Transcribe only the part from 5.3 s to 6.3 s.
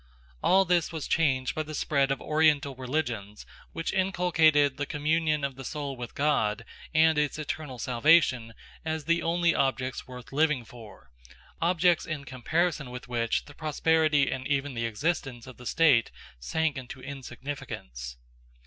of the soul with